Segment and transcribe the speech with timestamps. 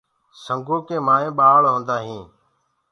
[0.43, 2.29] سنگو ڪي مآئينٚ ڀآݪ هوندآ هينٚ۔